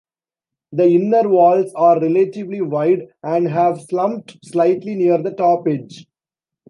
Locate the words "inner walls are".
0.87-2.01